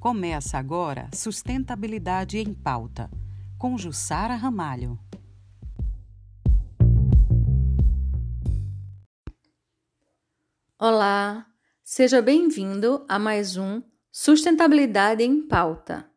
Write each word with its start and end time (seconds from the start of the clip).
Começa 0.00 0.56
agora 0.56 1.10
Sustentabilidade 1.12 2.38
em 2.38 2.54
Pauta, 2.54 3.10
com 3.58 3.76
Jussara 3.76 4.34
Ramalho. 4.34 4.98
Olá, 10.78 11.46
seja 11.84 12.22
bem-vindo 12.22 13.04
a 13.06 13.18
mais 13.18 13.58
um 13.58 13.82
Sustentabilidade 14.10 15.22
em 15.22 15.46
Pauta. 15.46 16.10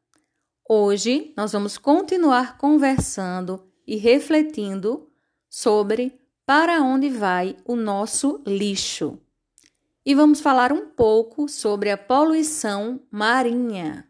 Hoje 0.66 1.34
nós 1.36 1.52
vamos 1.52 1.78
continuar 1.78 2.58
conversando 2.58 3.70
e 3.86 3.98
refletindo 3.98 5.12
sobre 5.50 6.18
para 6.46 6.82
onde 6.82 7.10
vai 7.10 7.58
o 7.66 7.76
nosso 7.76 8.42
lixo. 8.48 9.20
E 10.06 10.14
vamos 10.14 10.42
falar 10.42 10.74
um 10.74 10.90
pouco 10.90 11.48
sobre 11.48 11.90
a 11.90 11.98
poluição 11.98 13.02
marinha. 13.10 14.06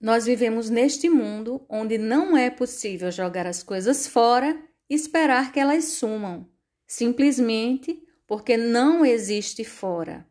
Nós 0.00 0.24
vivemos 0.24 0.70
neste 0.70 1.10
mundo 1.10 1.66
onde 1.68 1.98
não 1.98 2.34
é 2.34 2.48
possível 2.48 3.10
jogar 3.10 3.46
as 3.46 3.62
coisas 3.62 4.06
fora 4.06 4.58
e 4.88 4.94
esperar 4.94 5.52
que 5.52 5.60
elas 5.60 5.84
sumam, 5.84 6.48
simplesmente 6.86 8.02
porque 8.26 8.56
não 8.56 9.04
existe 9.04 9.62
fora. 9.62 10.26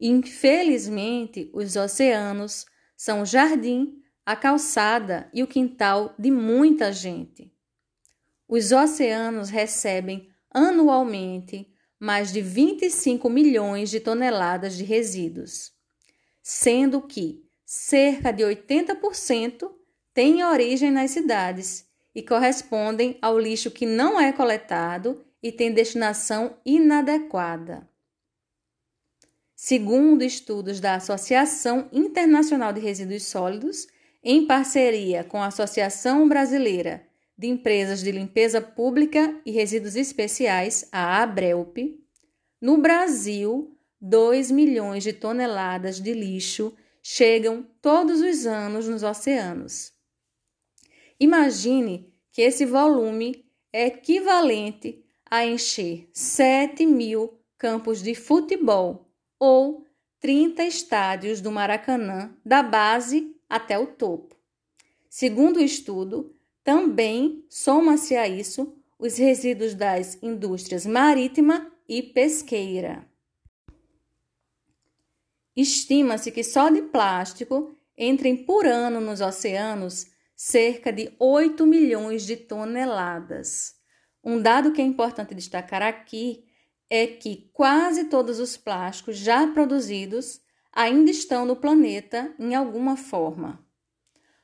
Infelizmente, 0.00 1.50
os 1.52 1.76
oceanos 1.76 2.64
são 2.96 3.20
o 3.20 3.26
jardim, 3.26 4.02
a 4.24 4.34
calçada 4.34 5.28
e 5.34 5.42
o 5.42 5.46
quintal 5.46 6.14
de 6.18 6.30
muita 6.30 6.90
gente. 6.92 7.52
Os 8.48 8.72
oceanos 8.72 9.50
recebem 9.50 10.30
anualmente 10.50 11.73
mais 11.98 12.32
de 12.32 12.40
25 12.40 13.28
milhões 13.30 13.90
de 13.90 14.00
toneladas 14.00 14.76
de 14.76 14.84
resíduos, 14.84 15.72
sendo 16.42 17.02
que 17.02 17.44
cerca 17.64 18.32
de 18.32 18.42
80% 18.42 19.70
têm 20.12 20.44
origem 20.44 20.90
nas 20.90 21.10
cidades 21.10 21.86
e 22.14 22.22
correspondem 22.22 23.18
ao 23.20 23.38
lixo 23.38 23.70
que 23.70 23.86
não 23.86 24.20
é 24.20 24.32
coletado 24.32 25.24
e 25.42 25.50
tem 25.50 25.72
destinação 25.72 26.56
inadequada. 26.64 27.88
Segundo 29.54 30.22
estudos 30.22 30.80
da 30.80 30.96
Associação 30.96 31.88
Internacional 31.92 32.72
de 32.72 32.80
Resíduos 32.80 33.24
Sólidos, 33.24 33.86
em 34.22 34.46
parceria 34.46 35.24
com 35.24 35.42
a 35.42 35.46
Associação 35.46 36.28
Brasileira 36.28 37.06
de 37.36 37.48
Empresas 37.48 38.02
de 38.02 38.12
Limpeza 38.12 38.60
Pública 38.60 39.40
e 39.44 39.50
Resíduos 39.50 39.96
Especiais, 39.96 40.88
a 40.92 41.22
ABRELP, 41.22 42.00
no 42.60 42.78
Brasil, 42.78 43.76
2 44.00 44.50
milhões 44.50 45.02
de 45.02 45.12
toneladas 45.12 46.00
de 46.00 46.12
lixo 46.12 46.74
chegam 47.02 47.66
todos 47.82 48.20
os 48.20 48.46
anos 48.46 48.88
nos 48.88 49.02
oceanos. 49.02 49.92
Imagine 51.20 52.12
que 52.32 52.42
esse 52.42 52.64
volume 52.64 53.44
é 53.72 53.86
equivalente 53.86 55.04
a 55.30 55.44
encher 55.44 56.08
7 56.12 56.86
mil 56.86 57.38
campos 57.58 58.02
de 58.02 58.14
futebol 58.14 59.10
ou 59.38 59.84
30 60.20 60.64
estádios 60.64 61.40
do 61.40 61.52
Maracanã, 61.52 62.34
da 62.44 62.62
base 62.62 63.36
até 63.48 63.78
o 63.78 63.86
topo. 63.86 64.34
Segundo 65.10 65.58
o 65.58 65.62
estudo, 65.62 66.33
também 66.64 67.44
soma-se 67.50 68.16
a 68.16 68.26
isso 68.26 68.74
os 68.98 69.18
resíduos 69.18 69.74
das 69.74 70.20
indústrias 70.22 70.86
marítima 70.86 71.70
e 71.86 72.02
pesqueira. 72.02 73.06
Estima-se 75.54 76.32
que 76.32 76.42
só 76.42 76.70
de 76.70 76.82
plástico 76.82 77.76
entrem 77.96 78.44
por 78.44 78.66
ano 78.66 79.00
nos 79.00 79.20
oceanos 79.20 80.06
cerca 80.34 80.92
de 80.92 81.14
8 81.18 81.66
milhões 81.66 82.26
de 82.26 82.36
toneladas. 82.36 83.74
Um 84.22 84.40
dado 84.40 84.72
que 84.72 84.80
é 84.80 84.84
importante 84.84 85.34
destacar 85.34 85.82
aqui 85.82 86.44
é 86.88 87.06
que 87.06 87.50
quase 87.52 88.04
todos 88.04 88.40
os 88.40 88.56
plásticos 88.56 89.16
já 89.16 89.46
produzidos 89.46 90.40
ainda 90.72 91.10
estão 91.10 91.44
no 91.44 91.56
planeta 91.56 92.34
em 92.38 92.54
alguma 92.54 92.96
forma. 92.96 93.64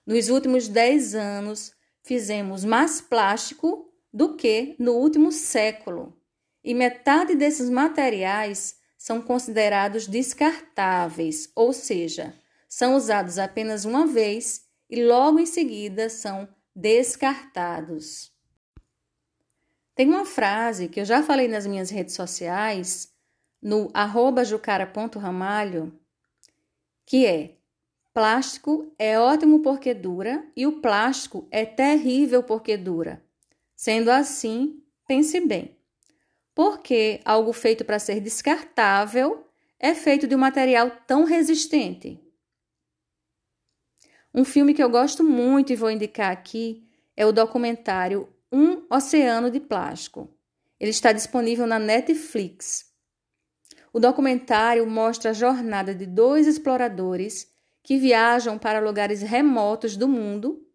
Nos 0.06 0.28
últimos 0.28 0.68
10 0.68 1.14
anos, 1.14 1.72
fizemos 2.02 2.64
mais 2.64 3.00
plástico 3.00 3.92
do 4.12 4.36
que 4.36 4.74
no 4.78 4.92
último 4.92 5.30
século, 5.30 6.16
e 6.62 6.74
metade 6.74 7.34
desses 7.34 7.70
materiais 7.70 8.78
são 8.98 9.22
considerados 9.22 10.06
descartáveis, 10.06 11.50
ou 11.54 11.72
seja, 11.72 12.34
são 12.68 12.94
usados 12.94 13.38
apenas 13.38 13.84
uma 13.84 14.06
vez 14.06 14.66
e 14.88 15.04
logo 15.04 15.38
em 15.38 15.46
seguida 15.46 16.10
são 16.10 16.48
descartados. 16.74 18.30
Tem 19.94 20.08
uma 20.08 20.24
frase 20.24 20.88
que 20.88 21.00
eu 21.00 21.04
já 21.04 21.22
falei 21.22 21.48
nas 21.48 21.66
minhas 21.66 21.90
redes 21.90 22.14
sociais, 22.14 23.12
no 23.62 23.90
arroba 23.92 24.44
jucara.ramalho, 24.44 25.98
que 27.04 27.26
é 27.26 27.56
plástico 28.12 28.92
é 28.98 29.18
ótimo 29.18 29.60
porque 29.62 29.94
dura 29.94 30.44
e 30.56 30.66
o 30.66 30.80
plástico 30.80 31.46
é 31.50 31.64
terrível 31.64 32.42
porque 32.42 32.76
dura. 32.76 33.24
Sendo 33.76 34.10
assim, 34.10 34.82
pense 35.06 35.40
bem. 35.40 35.76
Porque 36.54 37.20
algo 37.24 37.52
feito 37.52 37.84
para 37.84 37.98
ser 37.98 38.20
descartável 38.20 39.46
é 39.78 39.94
feito 39.94 40.26
de 40.26 40.34
um 40.34 40.38
material 40.38 40.90
tão 41.06 41.24
resistente? 41.24 42.20
Um 44.34 44.44
filme 44.44 44.74
que 44.74 44.82
eu 44.82 44.90
gosto 44.90 45.24
muito 45.24 45.72
e 45.72 45.76
vou 45.76 45.90
indicar 45.90 46.30
aqui 46.30 46.86
é 47.16 47.24
o 47.26 47.32
documentário 47.32 48.28
um 48.52 48.84
Oceano 48.90 49.50
de 49.50 49.60
Plástico. 49.60 50.28
Ele 50.78 50.90
está 50.90 51.12
disponível 51.12 51.66
na 51.66 51.78
Netflix. 51.78 52.90
O 53.92 53.98
documentário 53.98 54.86
mostra 54.86 55.30
a 55.30 55.34
jornada 55.34 55.94
de 55.94 56.06
dois 56.06 56.46
exploradores 56.46 57.50
que 57.82 57.98
viajam 57.98 58.58
para 58.58 58.80
lugares 58.80 59.22
remotos 59.22 59.96
do 59.96 60.06
mundo, 60.06 60.66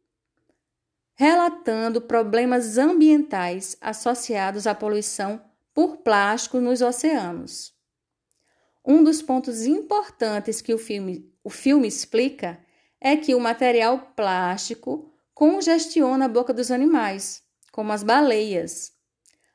relatando 1.15 2.01
problemas 2.01 2.77
ambientais 2.77 3.77
associados 3.79 4.67
à 4.67 4.75
poluição 4.75 5.41
por 5.73 5.97
plástico 5.97 6.59
nos 6.59 6.81
oceanos. 6.81 7.73
Um 8.83 9.03
dos 9.03 9.21
pontos 9.21 9.65
importantes 9.65 10.61
que 10.61 10.73
o 10.73 10.77
filme, 10.77 11.33
o 11.43 11.49
filme 11.49 11.87
explica 11.87 12.59
é 12.99 13.15
que 13.15 13.33
o 13.33 13.39
material 13.39 14.13
plástico 14.15 15.11
congestiona 15.33 16.25
a 16.25 16.29
boca 16.29 16.53
dos 16.53 16.71
animais, 16.71 17.43
como 17.71 17.91
as 17.91 18.03
baleias. 18.03 18.93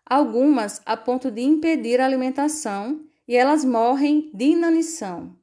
Algumas 0.05 0.83
a 0.85 0.97
ponto 0.97 1.31
de 1.31 1.41
impedir 1.43 2.01
a 2.01 2.07
alimentação 2.07 3.05
e 3.27 3.37
elas 3.37 3.65
morrem 3.65 4.31
de 4.35 4.47
inanição. 4.47 5.40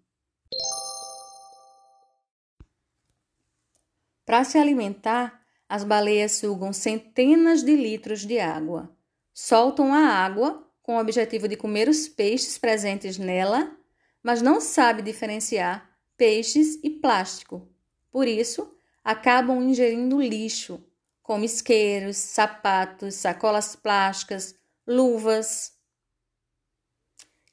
Para 4.28 4.44
se 4.44 4.58
alimentar, 4.58 5.42
as 5.70 5.86
baleias 5.86 6.34
sugam 6.34 6.74
centenas 6.74 7.64
de 7.64 7.74
litros 7.78 8.26
de 8.26 8.42
água. 8.42 8.94
Soltam 9.34 9.94
a 9.94 10.00
água 10.00 10.70
com 10.84 10.98
o 10.98 11.00
objetivo 11.00 11.48
de 11.48 11.56
comer 11.56 11.88
os 11.88 12.10
peixes 12.10 12.58
presentes 12.58 13.18
nela, 13.18 13.74
mas 14.22 14.42
não 14.42 14.60
sabe 14.60 15.02
diferenciar 15.02 15.90
peixes 16.18 16.78
e 16.84 16.90
plástico. 16.90 17.70
Por 18.12 18.28
isso, 18.28 18.76
acabam 19.02 19.64
ingerindo 19.64 20.22
lixo, 20.22 20.84
como 21.24 21.46
isqueiros, 21.46 22.18
sapatos, 22.18 23.16
sacolas 23.16 23.78
plásticas, 23.78 24.54
luvas. 24.86 25.72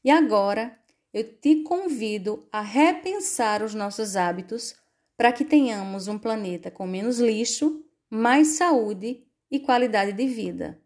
E 0.03 0.11
agora 0.11 0.77
eu 1.13 1.23
te 1.23 1.63
convido 1.63 2.49
a 2.51 2.61
repensar 2.61 3.63
os 3.63 3.75
nossos 3.75 4.17
hábitos 4.17 4.75
para 5.17 5.33
que 5.33 5.45
tenhamos 5.45 6.09
um 6.09 6.19
planeta 6.19 6.71
com 6.71 6.87
menos 6.87 7.19
lixo, 7.19 7.85
mais 8.11 8.49
saúde 8.49 9.25
e 9.51 9.61
qualidade 9.61 10.13
de 10.13 10.27
vida. 10.27 10.81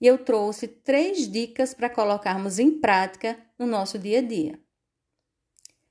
E 0.00 0.06
eu 0.06 0.18
trouxe 0.18 0.66
três 0.66 1.30
dicas 1.30 1.74
para 1.74 1.90
colocarmos 1.90 2.58
em 2.58 2.80
prática 2.80 3.38
no 3.58 3.66
nosso 3.66 3.98
dia 3.98 4.20
a 4.20 4.22
dia. 4.22 4.58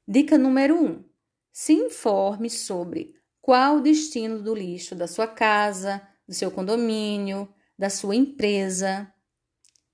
Dica 0.08 0.38
número 0.38 0.76
1: 0.76 0.86
um, 0.86 1.04
se 1.52 1.74
informe 1.74 2.50
sobre 2.50 3.14
qual 3.42 3.78
o 3.78 3.82
destino 3.82 4.42
do 4.42 4.56
lixo 4.56 4.96
da 4.96 5.08
sua 5.08 5.28
casa, 5.28 6.02
do 6.28 6.34
seu 6.34 6.50
condomínio, 6.50 7.48
da 7.78 7.90
sua 7.90 8.16
empresa. 8.16 9.14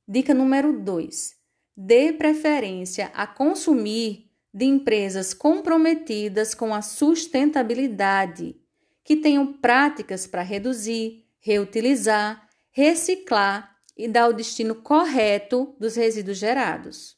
Dica 0.08 0.34
número 0.34 0.82
2: 0.82 1.36
dê 1.76 2.14
preferência 2.14 3.08
a 3.08 3.28
consumir 3.28 4.25
de 4.56 4.64
empresas 4.64 5.34
comprometidas 5.34 6.56
com 6.56 6.74
a 6.74 6.82
sustentabilidade, 6.82 8.56
que 9.04 9.18
tenham 9.18 9.52
práticas 9.52 10.26
para 10.26 10.42
reduzir, 10.42 11.26
reutilizar, 11.42 12.48
reciclar 12.72 13.76
e 13.98 14.08
dar 14.08 14.30
o 14.30 14.34
destino 14.34 14.76
correto 14.76 15.76
dos 15.78 15.98
resíduos 15.98 16.38
gerados. 16.38 17.18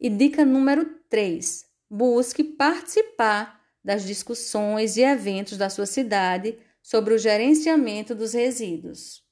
E 0.00 0.08
dica 0.08 0.42
número 0.42 0.86
3: 1.10 1.66
busque 1.90 2.42
participar 2.42 3.60
das 3.84 4.06
discussões 4.06 4.96
e 4.96 5.02
eventos 5.02 5.58
da 5.58 5.68
sua 5.68 5.84
cidade 5.84 6.58
sobre 6.82 7.12
o 7.12 7.18
gerenciamento 7.18 8.14
dos 8.14 8.32
resíduos. 8.32 9.22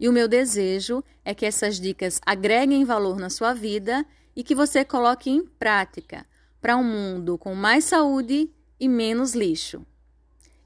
E 0.00 0.08
o 0.08 0.12
meu 0.12 0.26
desejo 0.26 1.04
é 1.22 1.34
que 1.34 1.44
essas 1.44 1.78
dicas 1.78 2.22
agreguem 2.24 2.86
valor 2.86 3.18
na 3.18 3.28
sua 3.28 3.52
vida 3.52 4.06
e 4.34 4.42
que 4.42 4.54
você 4.54 4.82
coloque 4.82 5.28
em 5.28 5.44
prática 5.44 6.26
para 6.58 6.74
um 6.74 6.82
mundo 6.82 7.36
com 7.36 7.54
mais 7.54 7.84
saúde 7.84 8.50
e 8.80 8.88
menos 8.88 9.34
lixo. 9.34 9.84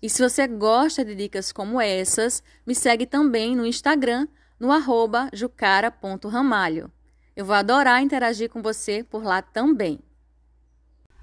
E 0.01 0.09
se 0.09 0.23
você 0.23 0.47
gosta 0.47 1.05
de 1.05 1.17
dicas 1.17 1.51
como 1.51 1.81
essas, 1.81 2.45
me 2.65 2.77
segue 2.77 3.07
também 3.07 3.57
no 3.57 3.67
Instagram, 3.67 4.29
no 4.61 4.71
arroba 4.71 5.29
jucara.ramalho. 5.33 6.93
Eu 7.35 7.45
vou 7.45 7.57
adorar 7.57 8.03
interagir 8.03 8.49
com 8.49 8.63
você 8.63 9.03
por 9.03 9.25
lá 9.25 9.43
também. 9.43 9.99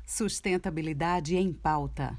Sustentabilidade 0.05 1.37
em 1.37 1.53
pauta. 1.53 2.17